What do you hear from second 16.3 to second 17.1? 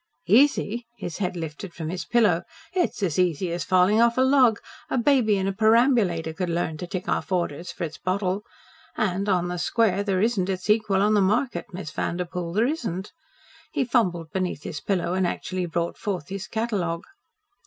catalogue.